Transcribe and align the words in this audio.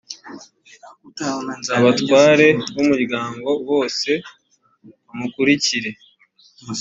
abatware 1.77 2.47
b’umuryango 2.73 3.49
bose 3.69 4.09
bamukurikire. 5.05 5.91